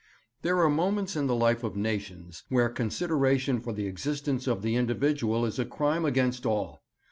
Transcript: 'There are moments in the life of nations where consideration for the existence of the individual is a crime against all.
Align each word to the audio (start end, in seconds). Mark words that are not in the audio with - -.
'There 0.41 0.57
are 0.57 0.67
moments 0.67 1.15
in 1.15 1.27
the 1.27 1.35
life 1.35 1.63
of 1.63 1.75
nations 1.75 2.43
where 2.49 2.69
consideration 2.69 3.59
for 3.59 3.71
the 3.71 3.85
existence 3.85 4.47
of 4.47 4.63
the 4.63 4.75
individual 4.75 5.45
is 5.45 5.59
a 5.59 5.63
crime 5.65 6.05
against 6.05 6.43
all. 6.43 6.81